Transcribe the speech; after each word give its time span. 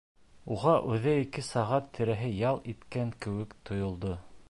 Уға 0.55 0.73
үҙе 0.93 1.13
ике 1.25 1.45
сәғәт 1.49 1.93
тирәһе 1.99 2.33
ял 2.41 2.61
иткән 2.75 3.17
кеүек 3.27 3.59
тойолдо. 3.71 4.21